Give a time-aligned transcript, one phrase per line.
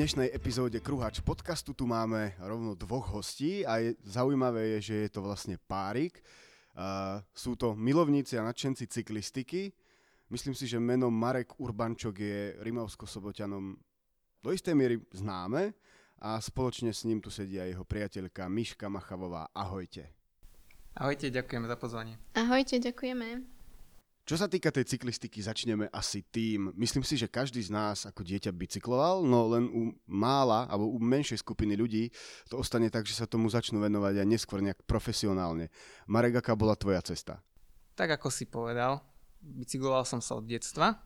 [0.00, 5.10] Dnešnej epizóde Kruhač podcastu tu máme rovno dvoch hostí a je, zaujímavé je, že je
[5.12, 6.24] to vlastne párik.
[6.72, 9.68] Uh, sú to milovníci a nadšenci cyklistiky.
[10.32, 13.76] Myslím si, že meno Marek Urbančok je Rimavsko-Soboťanom
[14.40, 15.76] do istej miery známe
[16.16, 19.52] a spoločne s ním tu sedí aj jeho priateľka Miška Machavová.
[19.52, 20.16] Ahojte.
[20.96, 22.16] Ahojte, ďakujeme za pozvanie.
[22.32, 23.59] Ahojte, ďakujeme.
[24.28, 26.70] Čo sa týka tej cyklistiky, začneme asi tým.
[26.78, 31.02] Myslím si, že každý z nás ako dieťa bicykloval, no len u mála alebo u
[31.02, 32.14] menšej skupiny ľudí
[32.46, 35.72] to ostane tak, že sa tomu začnú venovať aj neskôr nejak profesionálne.
[36.06, 37.42] Marek, aká bola tvoja cesta?
[37.98, 39.02] Tak ako si povedal,
[39.42, 41.00] bicykloval som sa od detstva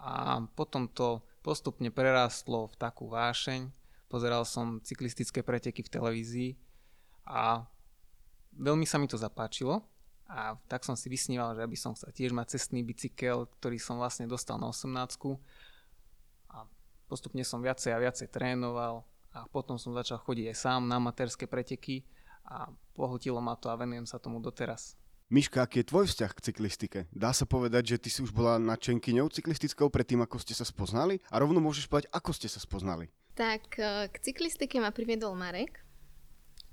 [0.00, 3.70] a potom to postupne prerástlo v takú vášeň.
[4.10, 6.50] Pozeral som cyklistické preteky v televízii
[7.30, 7.62] a
[8.58, 9.86] veľmi sa mi to zapáčilo
[10.26, 14.02] a tak som si vysníval, že aby som sa tiež mať cestný bicykel, ktorý som
[14.02, 14.90] vlastne dostal na 18
[16.50, 16.66] a
[17.06, 21.46] postupne som viacej a viacej trénoval a potom som začal chodiť aj sám na amatérske
[21.46, 22.02] preteky
[22.42, 22.66] a
[22.98, 24.98] pohltilo ma to a venujem sa tomu doteraz.
[25.26, 26.98] Miška, aký je tvoj vzťah k cyklistike?
[27.10, 31.18] Dá sa povedať, že ty si už bola nadšenkyňou cyklistickou predtým, ako ste sa spoznali?
[31.34, 33.10] A rovno môžeš povedať, ako ste sa spoznali?
[33.34, 35.82] Tak, e, k cyklistike ma priviedol Marek.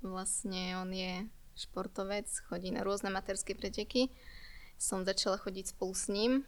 [0.06, 4.10] Vlastne on je športovec, chodí na rôzne materské preteky.
[4.78, 6.42] Som začala chodiť spolu s ním,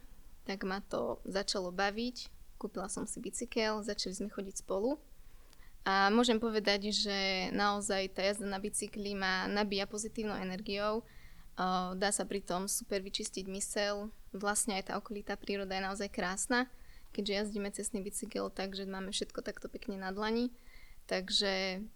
[0.45, 2.31] tak ma to začalo baviť.
[2.59, 4.98] Kúpila som si bicykel, začali sme chodiť spolu.
[5.87, 11.07] A môžem povedať, že naozaj tá jazda na bicykli ma nabíja pozitívnou energiou.
[11.95, 14.11] Dá sa pri tom super vyčistiť mysel.
[14.35, 16.67] Vlastne aj tá okolitá príroda je naozaj krásna,
[17.15, 20.51] keďže jazdíme cestný bicykel, takže máme všetko takto pekne na dlani.
[21.07, 21.87] Takže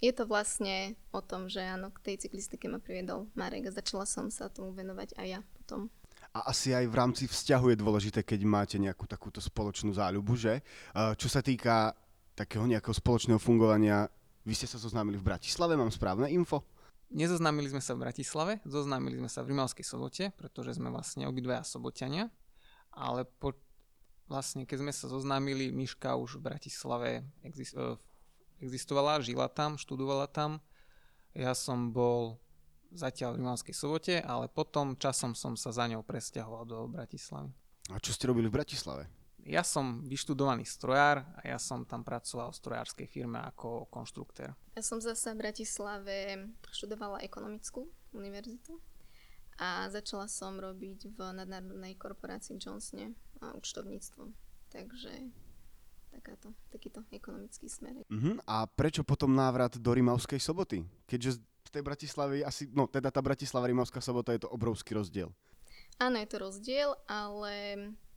[0.00, 4.08] je to vlastne o tom, že áno, k tej cyklistike ma priviedol Marek a začala
[4.08, 5.92] som sa tomu venovať aj ja potom.
[6.32, 10.62] A asi aj v rámci vzťahu je dôležité, keď máte nejakú takúto spoločnú záľubu, že?
[10.94, 11.92] Čo sa týka
[12.38, 14.06] takého nejakého spoločného fungovania,
[14.46, 16.64] vy ste sa zoznámili v Bratislave, mám správne info?
[17.10, 21.66] Nezoznámili sme sa v Bratislave, zoznámili sme sa v Rimavskej sobote, pretože sme vlastne obidvaja
[21.66, 22.30] soboťania,
[22.94, 23.58] ale po,
[24.30, 27.98] vlastne keď sme sa zoznámili, Miška už v Bratislave exist, v
[28.60, 30.60] existovala, žila tam, študovala tam.
[31.32, 32.38] Ja som bol
[32.90, 37.50] zatiaľ v Rimavskej sobote, ale potom časom som sa za ňou presťahoval do Bratislavy.
[37.90, 39.10] A čo ste robili v Bratislave?
[39.48, 44.52] Ja som vyštudovaný strojár a ja som tam pracoval v strojárskej firme ako konštruktér.
[44.76, 46.16] Ja som zase v Bratislave
[46.68, 48.76] študovala ekonomickú univerzitu
[49.56, 54.28] a začala som robiť v nadnárodnej korporácii Johnsone a účtovníctvo.
[54.70, 55.12] Takže
[56.10, 58.02] takáto, takýto ekonomický smer.
[58.10, 58.36] Uh-huh.
[58.44, 60.84] A prečo potom návrat do Rimavskej soboty?
[61.06, 65.30] Keďže v tej Bratislavy asi, no teda tá Bratislava Rimavská sobota je to obrovský rozdiel.
[66.02, 67.54] Áno, je to rozdiel, ale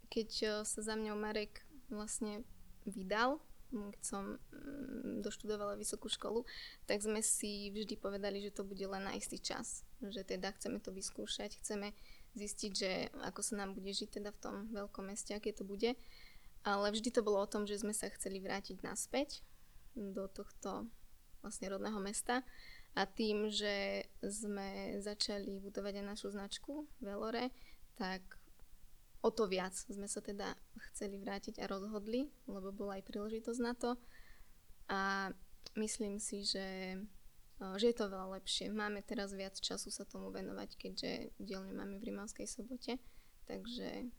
[0.09, 1.61] keď eh, sa za mňou Marek
[1.93, 2.41] vlastne
[2.83, 3.39] vydal,
[3.73, 6.45] keď som mm, doštudovala vysokú školu,
[6.85, 9.81] tak sme si vždy povedali, že to bude len na istý čas.
[9.97, 11.89] Že teda chceme to vyskúšať, chceme
[12.37, 12.91] zistiť, že
[13.25, 15.97] ako sa nám bude žiť teda v tom veľkom meste, aké to bude.
[16.63, 19.43] Ale vždy to bolo o tom, že sme sa chceli vrátiť naspäť
[19.93, 20.87] do tohto
[21.43, 22.41] vlastne rodného mesta
[22.95, 27.51] a tým, že sme začali budovať aj našu značku Velore,
[27.99, 28.23] tak
[29.19, 30.55] o to viac sme sa teda
[30.91, 33.99] chceli vrátiť a rozhodli, lebo bola aj príležitosť na to
[34.87, 35.31] a
[35.75, 36.95] myslím si, že,
[37.59, 38.71] že je to veľa lepšie.
[38.71, 41.11] Máme teraz viac času sa tomu venovať, keďže
[41.43, 42.99] dielne máme v Rimavskej sobote,
[43.47, 44.11] takže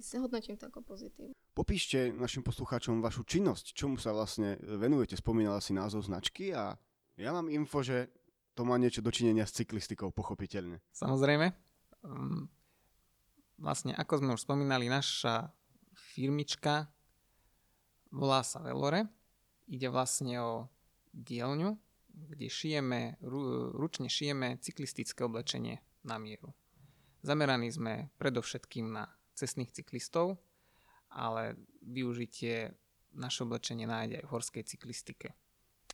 [0.00, 1.36] si hodnotím to ako pozitív.
[1.52, 5.20] Popíšte našim poslucháčom vašu činnosť, čomu sa vlastne venujete.
[5.20, 6.80] Spomínala si názov značky a
[7.20, 8.08] ja mám info, že
[8.56, 10.80] to má niečo dočinenia s cyklistikou, pochopiteľne.
[10.96, 11.52] Samozrejme.
[12.04, 12.48] Um,
[13.60, 15.52] vlastne, ako sme už spomínali, naša
[15.92, 16.88] firmička
[18.12, 19.08] volá sa Velore.
[19.68, 20.52] Ide vlastne o
[21.12, 21.76] dielňu,
[22.12, 23.20] kde šijeme,
[23.76, 26.52] ručne šijeme cyklistické oblečenie na mieru.
[27.22, 30.40] Zameraní sme predovšetkým na cestných cyklistov,
[31.12, 32.72] ale využitie
[33.12, 35.28] naše oblečenie nájde aj v horskej cyklistike.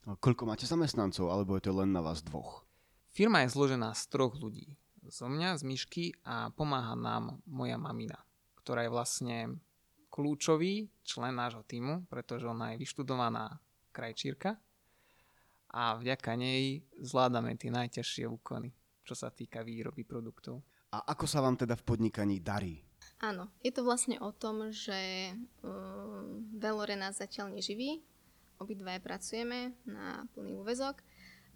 [0.07, 2.65] A koľko máte zamestnancov, alebo je to len na vás dvoch?
[3.11, 4.79] Firma je zložená z troch ľudí.
[5.09, 8.21] Zo mňa, z Myšky a pomáha nám moja mamina,
[8.61, 9.37] ktorá je vlastne
[10.13, 13.59] kľúčový člen nášho týmu, pretože ona je vyštudovaná
[13.93, 14.57] krajčírka
[15.73, 18.73] a vďaka nej zvládame tie najťažšie úkony,
[19.05, 20.65] čo sa týka výroby produktov.
[20.93, 22.88] A ako sa vám teda v podnikaní darí?
[23.19, 25.35] Áno, je to vlastne o tom, že
[25.67, 27.99] um, Velore nás zatiaľ neživí,
[28.63, 31.03] obidvaja pracujeme na plný úvezok.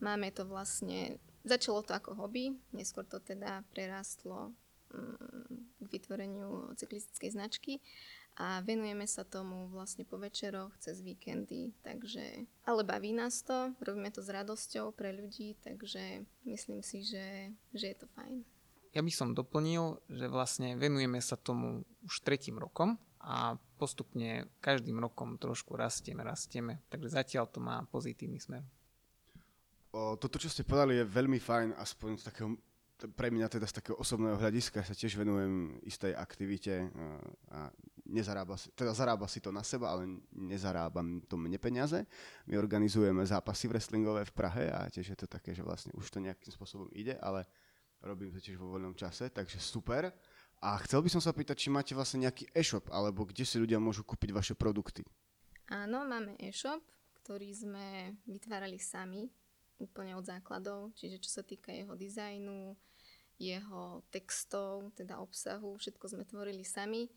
[0.02, 4.50] Máme to vlastne, začalo to ako hobby, neskôr to teda prerastlo
[4.90, 7.78] um, k vytvoreniu cyklistickej značky
[8.40, 14.08] a venujeme sa tomu vlastne po večeroch, cez víkendy, takže, ale baví nás to, robíme
[14.10, 18.42] to s radosťou pre ľudí, takže myslím si, že, že je to fajn.
[18.92, 25.00] Ja by som doplnil, že vlastne venujeme sa tomu už tretím rokom a postupne každým
[25.00, 28.60] rokom trošku rastieme, rastieme, takže zatiaľ to má pozitívny smer.
[29.92, 32.48] O, toto, čo ste povedali, je veľmi fajn, aspoň z takého
[33.10, 36.86] pre mňa teda z takého osobného hľadiska sa tiež venujem istej aktivite
[37.50, 37.66] a
[38.06, 42.06] nezarába si, teda zarába si to na seba, ale nezarábam to mne peniaze.
[42.46, 46.22] My organizujeme zápasy wrestlingové v Prahe a tiež je to také, že vlastne už to
[46.22, 47.42] nejakým spôsobom ide, ale
[48.02, 50.10] robím to tiež vo voľnom čase, takže super.
[50.62, 53.82] A chcel by som sa pýtať, či máte vlastne nejaký e-shop, alebo kde si ľudia
[53.82, 55.02] môžu kúpiť vaše produkty.
[55.70, 56.82] Áno, máme e-shop,
[57.22, 59.26] ktorý sme vytvárali sami,
[59.82, 62.78] úplne od základov, čiže čo sa týka jeho dizajnu,
[63.42, 67.10] jeho textov, teda obsahu, všetko sme tvorili sami.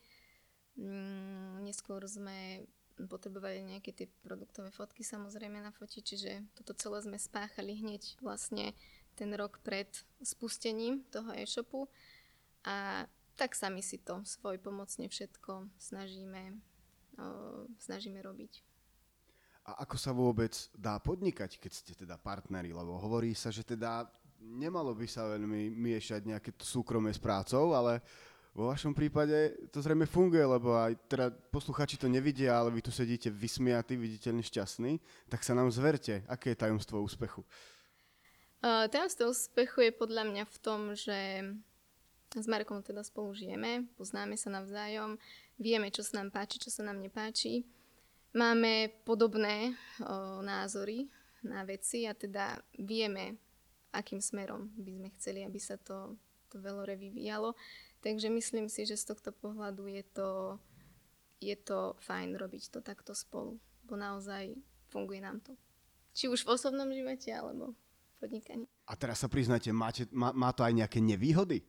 [0.76, 2.66] Mm, neskôr sme
[2.98, 8.72] potrebovali nejaké tie produktové fotky samozrejme na fotiť, čiže toto celé sme spáchali hneď vlastne
[9.16, 9.88] ten rok pred
[10.20, 11.88] spustením toho e-shopu
[12.68, 16.56] a tak sami si to svoj pomocne všetko snažíme,
[17.20, 18.64] o, snažíme robiť.
[19.66, 22.70] A ako sa vôbec dá podnikať, keď ste teda partneri?
[22.70, 24.06] Lebo hovorí sa, že teda
[24.40, 28.00] nemalo by sa veľmi miešať nejaké súkromie s prácou, ale
[28.56, 32.94] vo vašom prípade to zrejme funguje, lebo aj teda posluchači to nevidia, ale vy tu
[32.94, 37.44] sedíte vysmiatí, viditeľne šťastní, tak sa nám zverte, aké je tajomstvo úspechu?
[37.44, 37.75] Uh,
[38.66, 41.46] tajomstvo úspechu je podľa mňa v tom, že
[42.34, 45.22] s Markom teda spolu žijeme, poznáme sa navzájom,
[45.62, 47.64] vieme, čo sa nám páči, čo sa nám nepáči.
[48.36, 49.72] Máme podobné
[50.04, 51.08] o, názory
[51.40, 53.40] na veci a teda vieme,
[53.96, 56.20] akým smerom by sme chceli, aby sa to,
[56.52, 57.56] to veľore vyvíjalo.
[58.04, 60.60] Takže myslím si, že z tohto pohľadu je to,
[61.40, 63.56] je to fajn robiť to takto spolu,
[63.88, 64.52] bo naozaj
[64.92, 65.56] funguje nám to.
[66.12, 67.72] Či už v osobnom živote, alebo
[68.18, 68.66] podnikaní.
[68.88, 71.66] A teraz sa priznajte, máte, má, má to aj nejaké nevýhody?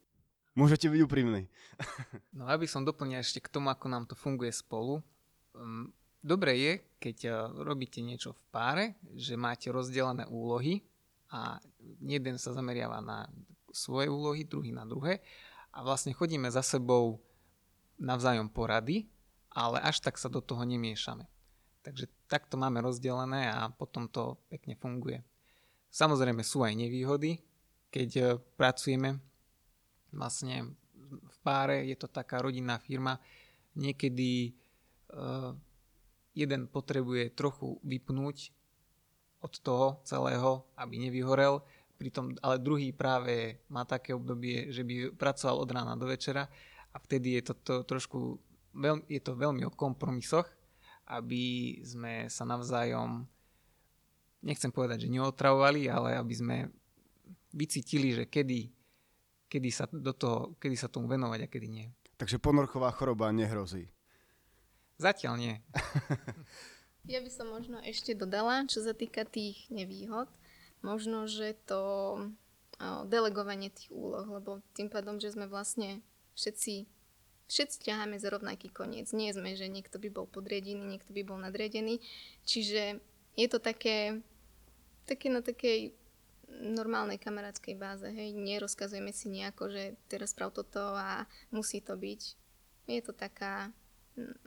[0.56, 1.44] Môžete byť úprimní.
[2.38, 5.04] no aby som doplnil ešte k tomu, ako nám to funguje spolu.
[5.52, 5.92] Um,
[6.24, 10.80] dobre je, keď uh, robíte niečo v páre, že máte rozdelené úlohy
[11.28, 11.60] a
[12.00, 13.28] jeden sa zameriava na
[13.68, 15.20] svoje úlohy, druhý na druhé
[15.76, 17.20] a vlastne chodíme za sebou
[18.00, 19.04] navzájom porady,
[19.52, 21.28] ale až tak sa do toho nemiešame.
[21.84, 25.20] Takže takto máme rozdelené a potom to pekne funguje.
[25.96, 27.40] Samozrejme sú aj nevýhody,
[27.88, 28.26] keď uh,
[28.60, 29.16] pracujeme
[30.12, 30.76] vlastne
[31.08, 33.16] v páre, je to taká rodinná firma,
[33.72, 34.52] niekedy
[35.16, 35.56] uh,
[36.36, 38.52] jeden potrebuje trochu vypnúť
[39.40, 41.64] od toho celého, aby nevyhorel,
[41.96, 46.44] pritom, ale druhý práve má také obdobie, že by pracoval od rána do večera
[46.92, 48.36] a vtedy je to, to trošku,
[48.76, 50.44] veľ, je to veľmi o kompromisoch,
[51.08, 53.24] aby sme sa navzájom,
[54.46, 56.56] nechcem povedať, že neotravovali, ale aby sme
[57.50, 58.76] vycítili, že kedy
[59.46, 61.86] kedy sa, do toho, kedy sa tomu venovať a kedy nie.
[62.18, 63.88] Takže ponorchová choroba nehrozí.
[64.96, 65.54] Zatiaľ nie.
[67.12, 70.26] ja by som možno ešte dodala, čo sa týka tých nevýhod,
[70.80, 71.80] možno, že to
[73.08, 76.04] delegovanie tých úloh, lebo tým pádom, že sme vlastne
[76.36, 76.88] všetci
[77.46, 79.14] všetci ťaháme za rovnaký koniec.
[79.14, 82.02] Nie sme, že niekto by bol podriadený, niekto by bol nadriadený.
[82.42, 82.98] Čiže
[83.38, 84.18] je to také,
[85.06, 85.94] také na takej
[86.46, 92.22] normálnej kamarádskej báze, hej, nerozkazujeme si nejako, že teraz sprav toto a musí to byť.
[92.86, 93.70] Je to taká,
[94.14, 94.38] hm,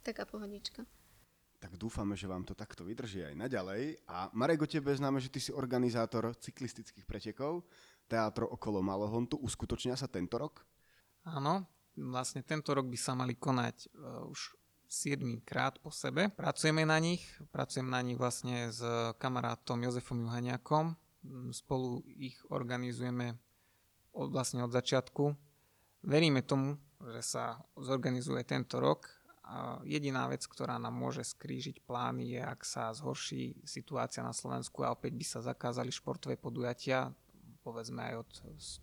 [0.00, 0.84] taká pohodička.
[1.56, 3.96] Tak dúfame, že vám to takto vydrží aj naďalej.
[4.12, 7.64] A Marek, o tebe známe, že ty si organizátor cyklistických pretekov.
[8.06, 10.62] Teátro okolo Malohontu uskutočnia sa tento rok?
[11.26, 14.54] Áno, vlastne tento rok by sa mali konať uh, už
[14.88, 16.30] 7 krát po sebe.
[16.30, 18.80] Pracujeme na nich, pracujem na nich vlastne s
[19.18, 20.94] kamarátom Jozefom Juhaniakom,
[21.50, 23.34] spolu ich organizujeme
[24.14, 25.34] od, vlastne od začiatku.
[26.06, 27.44] Veríme tomu, že sa
[27.76, 29.10] zorganizuje tento rok.
[29.46, 34.82] A jediná vec, ktorá nám môže skrížiť plány je, ak sa zhorší situácia na Slovensku
[34.82, 37.14] a opäť by sa zakázali športové podujatia,
[37.62, 38.30] povedzme aj od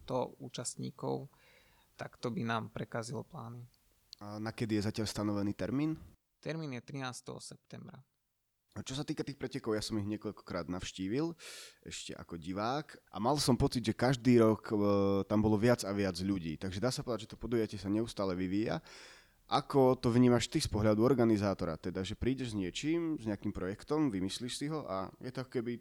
[0.08, 1.28] 100 účastníkov,
[2.00, 3.68] tak to by nám prekazilo plány.
[4.24, 6.00] A na kedy je zatiaľ stanovený termín?
[6.40, 7.28] Termín je 13.
[7.44, 8.00] septembra.
[8.74, 11.36] Čo sa týka tých pretekov, ja som ich niekoľkokrát navštívil,
[11.86, 14.76] ešte ako divák a mal som pocit, že každý rok e,
[15.30, 18.34] tam bolo viac a viac ľudí, takže dá sa povedať, že to podujatie sa neustále
[18.34, 18.82] vyvíja.
[19.46, 21.78] Ako to vnímaš ty z pohľadu organizátora?
[21.78, 25.78] Teda, že prídeš s niečím, s nejakým projektom, vymyslíš si ho a je to keby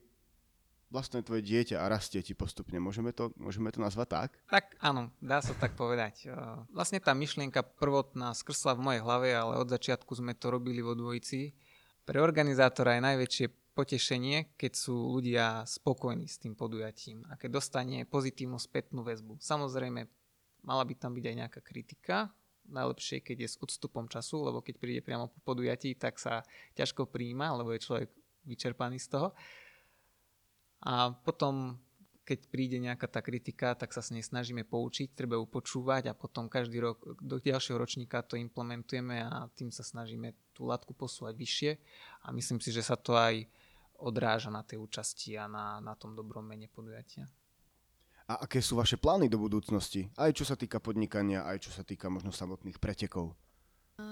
[0.93, 2.77] vlastne tvoje dieťa a rastie ti postupne.
[2.77, 4.31] Môžeme to, môžeme to nazvať tak?
[4.53, 6.29] Tak áno, dá sa tak povedať.
[6.29, 6.37] E,
[6.69, 10.93] vlastne tá myšlienka prvotná skrsla v mojej hlave, ale od začiatku sme to robili vo
[10.93, 11.57] dvojici.
[12.05, 18.05] Pre organizátora je najväčšie potešenie, keď sú ľudia spokojní s tým podujatím a keď dostane
[18.05, 19.41] pozitívnu spätnú väzbu.
[19.41, 20.05] Samozrejme,
[20.69, 22.29] mala by tam byť aj nejaká kritika,
[22.69, 26.45] najlepšie, keď je s odstupom času, lebo keď príde priamo po podujatí, tak sa
[26.79, 28.09] ťažko príjma, lebo je človek
[28.47, 29.29] vyčerpaný z toho.
[30.83, 31.79] A potom,
[32.27, 36.19] keď príde nejaká tá kritika, tak sa s nej snažíme poučiť, treba ju počúvať a
[36.19, 41.35] potom každý rok do ďalšieho ročníka to implementujeme a tým sa snažíme tú latku posúvať
[41.39, 41.71] vyššie
[42.27, 43.47] a myslím si, že sa to aj
[44.03, 47.31] odráža na tej účasti a na, na tom dobrom mene podujatia.
[48.27, 50.11] A aké sú vaše plány do budúcnosti?
[50.19, 53.35] Aj čo sa týka podnikania, aj čo sa týka možno samotných pretekov?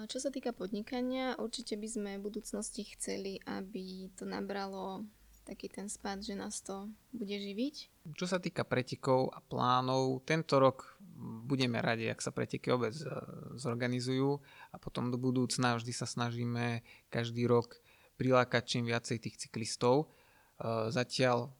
[0.06, 5.08] Čo sa týka podnikania, určite by sme v budúcnosti chceli, aby to nabralo
[5.50, 8.06] taký ten spad, že nás to bude živiť.
[8.14, 10.94] Čo sa týka pretekov a plánov, tento rok
[11.42, 13.10] budeme radi, ak sa preteky obec e,
[13.58, 14.38] zorganizujú
[14.70, 17.82] a potom do budúcna vždy sa snažíme každý rok
[18.14, 20.06] prilákať čím viacej tých cyklistov.
[20.06, 21.50] E, zatiaľ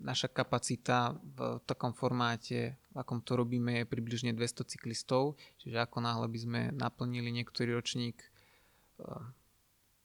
[0.00, 6.00] naša kapacita v takom formáte, v akom to robíme, je približne 200 cyklistov, čiže ako
[6.00, 8.28] náhle by sme naplnili niektorý ročník e,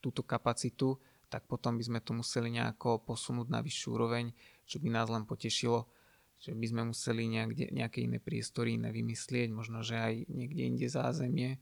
[0.04, 1.00] túto kapacitu,
[1.32, 4.36] tak potom by sme to museli nejako posunúť na vyššiu úroveň,
[4.68, 5.88] čo by nás len potešilo,
[6.44, 10.88] že by sme museli niekde, nejaké iné priestory iné vymyslieť, možno, že aj niekde inde
[10.92, 11.56] zázemie.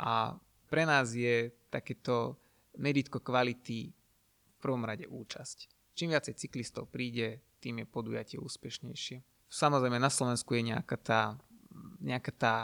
[0.00, 0.32] A
[0.72, 2.40] pre nás je takéto
[2.80, 5.92] meritko kvality v prvom rade účasť.
[5.92, 9.20] Čím viacej cyklistov príde, tým je podujatie úspešnejšie.
[9.52, 11.22] Samozrejme na Slovensku je nejaká tá,
[12.00, 12.54] nejaká tá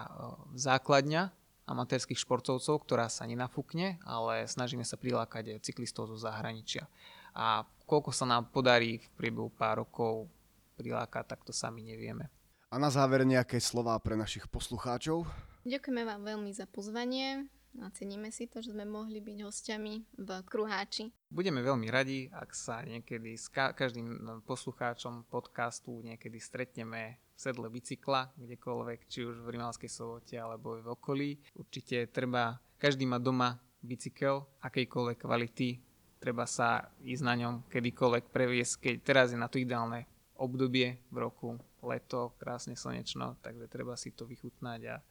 [0.57, 1.42] základňa,
[1.73, 6.85] amatérských športovcov, ktorá sa nenafúkne, ale snažíme sa prilákať cyklistov zo zahraničia.
[7.33, 10.29] A koľko sa nám podarí v priebehu pár rokov
[10.77, 12.29] prilákať, tak to sami nevieme.
[12.73, 15.29] A na záver nejaké slova pre našich poslucháčov?
[15.69, 17.49] Ďakujeme vám veľmi za pozvanie
[17.81, 21.09] a ceníme si to, že sme mohli byť hostiami v Kruháči.
[21.33, 29.11] Budeme veľmi radi, ak sa niekedy s každým poslucháčom podcastu niekedy stretneme sedle bicykla, kdekoľvek,
[29.11, 31.31] či už v Rimavskej sobote alebo v okolí.
[31.59, 35.83] Určite treba, každý má doma bicykel, akejkoľvek kvality,
[36.23, 40.07] treba sa ísť na ňom kedykoľvek previesť, keď teraz je na to ideálne
[40.39, 45.03] obdobie v roku, leto, krásne slnečno, takže treba si to vychutnať a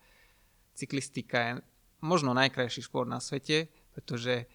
[0.71, 1.51] cyklistika je
[1.99, 4.47] možno najkrajší šport na svete, pretože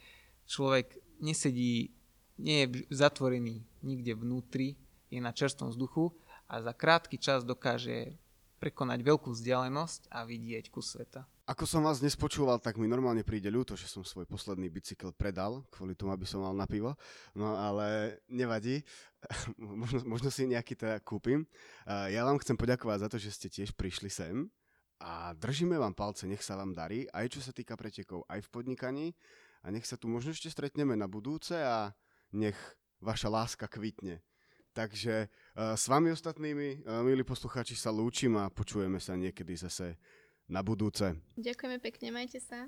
[0.48, 1.92] človek nesedí,
[2.40, 4.80] nie je zatvorený nikde vnútri,
[5.12, 6.12] je na čerstvom vzduchu
[6.46, 8.18] a za krátky čas dokáže
[8.56, 11.28] prekonať veľkú vzdialenosť a vidieť kus sveta.
[11.46, 15.62] Ako som vás nespočúval, tak mi normálne príde ľúto, že som svoj posledný bicykel predal,
[15.70, 16.98] kvôli tomu, aby som mal na pivo.
[17.38, 18.82] No ale nevadí,
[19.62, 21.46] možno, možno si nejaký teda kúpim.
[21.86, 24.50] Ja vám chcem poďakovať za to, že ste tiež prišli sem
[24.98, 28.50] a držíme vám palce, nech sa vám darí, aj čo sa týka pretekov, aj v
[28.50, 29.06] podnikaní
[29.62, 31.94] a nech sa tu možno ešte stretneme na budúce a
[32.34, 32.58] nech
[32.98, 34.18] vaša láska kvitne.
[34.76, 39.96] Takže uh, s vami ostatnými, uh, milí poslucháči, sa lúčim a počujeme sa niekedy zase
[40.52, 41.16] na budúce.
[41.40, 42.60] Ďakujeme pekne, majte sa.